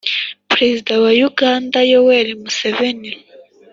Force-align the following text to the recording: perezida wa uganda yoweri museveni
perezida 0.51 0.93
wa 1.03 1.11
uganda 1.29 1.79
yoweri 1.91 2.31
museveni 2.43 3.09